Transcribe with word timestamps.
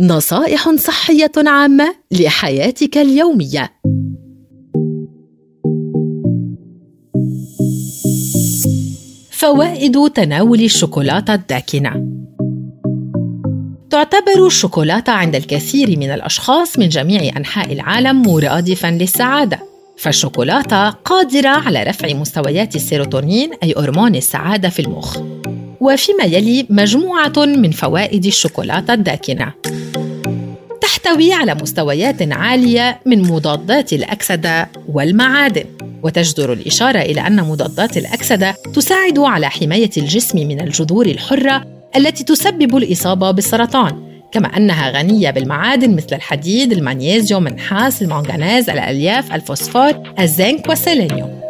نصائح 0.00 0.74
صحية 0.76 1.32
عامة 1.36 1.94
لحياتك 2.10 2.98
اليومية. 2.98 3.72
فوائد 9.30 10.10
تناول 10.14 10.60
الشوكولاتة 10.60 11.34
الداكنة. 11.34 12.06
تعتبر 13.90 14.46
الشوكولاتة 14.46 15.12
عند 15.12 15.34
الكثير 15.34 15.98
من 15.98 16.10
الأشخاص 16.10 16.78
من 16.78 16.88
جميع 16.88 17.36
أنحاء 17.36 17.72
العالم 17.72 18.22
مرادفاً 18.22 18.86
للسعادة. 18.86 19.58
فالشوكولاتة 19.96 20.90
قادرة 20.90 21.48
على 21.48 21.82
رفع 21.82 22.12
مستويات 22.12 22.76
السيروتونين 22.76 23.50
أي 23.62 23.74
هرمون 23.76 24.14
السعادة 24.16 24.68
في 24.68 24.82
المخ. 24.82 25.18
وفيما 25.80 26.24
يلي 26.24 26.66
مجموعة 26.70 27.32
من 27.36 27.70
فوائد 27.70 28.26
الشوكولاتة 28.26 28.94
الداكنة. 28.94 29.52
تحتوي 31.02 31.32
على 31.32 31.54
مستويات 31.54 32.32
عالية 32.32 33.00
من 33.06 33.22
مضادات 33.22 33.92
الأكسدة 33.92 34.68
والمعادن 34.88 35.64
وتجدر 36.02 36.52
الإشارة 36.52 36.98
إلى 36.98 37.26
أن 37.26 37.36
مضادات 37.36 37.96
الأكسدة 37.96 38.54
تساعد 38.74 39.18
على 39.18 39.50
حماية 39.50 39.90
الجسم 39.96 40.38
من 40.38 40.60
الجذور 40.60 41.06
الحرة 41.06 41.64
التي 41.96 42.24
تسبب 42.24 42.76
الإصابة 42.76 43.30
بالسرطان 43.30 44.22
كما 44.32 44.56
أنها 44.56 44.90
غنية 44.90 45.30
بالمعادن 45.30 45.96
مثل 45.96 46.16
الحديد، 46.16 46.72
المغنيسيوم، 46.72 47.46
النحاس، 47.46 48.02
المنغنيز، 48.02 48.70
الألياف، 48.70 49.32
الفوسفور، 49.32 50.02
الزنك 50.18 50.68
والسيلينيوم. 50.68 51.40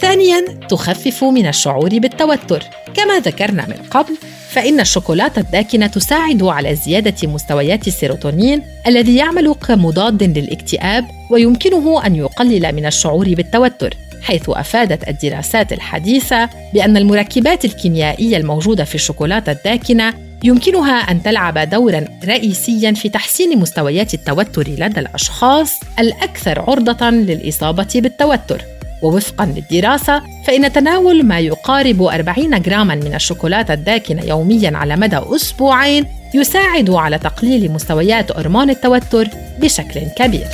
ثانياً 0.00 0.40
تخفف 0.68 1.24
من 1.24 1.46
الشعور 1.46 1.98
بالتوتر 1.98 2.62
كما 2.94 3.18
ذكرنا 3.18 3.66
من 3.66 3.76
قبل 3.90 4.16
فإن 4.52 4.80
الشوكولاتة 4.80 5.40
الداكنة 5.40 5.86
تساعد 5.86 6.42
على 6.42 6.74
زيادة 6.74 7.28
مستويات 7.28 7.86
السيروتونين 7.86 8.62
الذي 8.86 9.16
يعمل 9.16 9.54
كمضاد 9.68 10.22
للاكتئاب 10.38 11.04
ويمكنه 11.30 12.06
أن 12.06 12.16
يقلل 12.16 12.72
من 12.72 12.86
الشعور 12.86 13.34
بالتوتر 13.34 13.96
حيث 14.22 14.42
أفادت 14.48 15.08
الدراسات 15.08 15.72
الحديثة 15.72 16.48
بأن 16.74 16.96
المركبات 16.96 17.64
الكيميائية 17.64 18.36
الموجودة 18.36 18.84
في 18.84 18.94
الشوكولاتة 18.94 19.52
الداكنة 19.52 20.14
يمكنها 20.44 20.94
أن 20.94 21.22
تلعب 21.22 21.58
دورا 21.58 22.04
رئيسيا 22.24 22.92
في 22.92 23.08
تحسين 23.08 23.58
مستويات 23.58 24.14
التوتر 24.14 24.68
لدى 24.68 25.00
الأشخاص 25.00 25.80
الأكثر 25.98 26.60
عرضة 26.60 27.10
للإصابة 27.10 27.88
بالتوتر. 27.94 28.71
ووفقا 29.02 29.46
للدراسة 29.46 30.22
فإن 30.46 30.72
تناول 30.72 31.22
ما 31.22 31.38
يقارب 31.38 32.02
40 32.02 32.62
جراما 32.62 32.94
من 32.94 33.14
الشوكولاتة 33.14 33.74
الداكنة 33.74 34.22
يوميا 34.22 34.76
على 34.76 34.96
مدى 34.96 35.16
أسبوعين 35.16 36.06
يساعد 36.34 36.90
على 36.90 37.18
تقليل 37.18 37.72
مستويات 37.72 38.36
هرمون 38.36 38.70
التوتر 38.70 39.28
بشكل 39.60 40.00
كبير. 40.16 40.46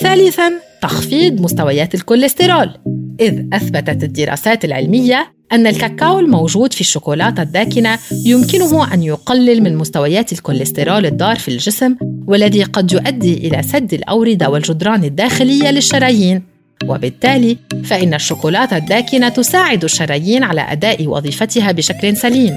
ثالثا 0.00 0.52
تخفيض 0.82 1.40
مستويات 1.40 1.94
الكوليسترول 1.94 2.74
إذ 3.20 3.44
أثبتت 3.52 4.04
الدراسات 4.04 4.64
العلمية 4.64 5.32
أن 5.52 5.66
الكاكاو 5.66 6.18
الموجود 6.18 6.72
في 6.72 6.80
الشوكولاتة 6.80 7.42
الداكنة 7.42 7.98
يمكنه 8.24 8.94
أن 8.94 9.02
يقلل 9.02 9.62
من 9.62 9.76
مستويات 9.76 10.32
الكوليسترول 10.32 11.06
الضار 11.06 11.36
في 11.36 11.48
الجسم 11.48 11.96
والذي 12.26 12.62
قد 12.62 12.92
يؤدي 12.92 13.34
إلى 13.34 13.62
سد 13.62 13.94
الأوردة 13.94 14.50
والجدران 14.50 15.04
الداخلية 15.04 15.70
للشرايين 15.70 16.49
وبالتالي 16.90 17.56
فإن 17.84 18.14
الشوكولاتة 18.14 18.76
الداكنة 18.76 19.28
تساعد 19.28 19.84
الشرايين 19.84 20.44
على 20.44 20.60
أداء 20.60 21.06
وظيفتها 21.06 21.72
بشكل 21.72 22.16
سليم. 22.16 22.54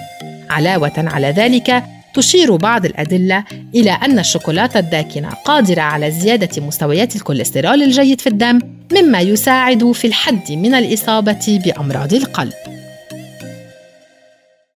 علاوة 0.50 0.94
على 0.98 1.28
ذلك 1.28 1.84
تشير 2.14 2.56
بعض 2.56 2.86
الأدلة 2.86 3.44
إلى 3.76 3.92
أن 3.92 4.20
الشوكولاتة 4.20 4.80
الداكنة 4.80 5.30
قادرة 5.30 5.82
على 5.82 6.12
زيادة 6.12 6.66
مستويات 6.66 7.16
الكوليسترول 7.16 7.84
الجيد 7.84 8.22
في 8.22 8.28
الدم 8.28 8.60
مما 8.94 9.20
يساعد 9.20 9.92
في 9.92 10.08
الحد 10.08 10.52
من 10.52 10.74
الإصابة 10.74 11.62
بأمراض 11.66 12.14
القلب. 12.14 12.73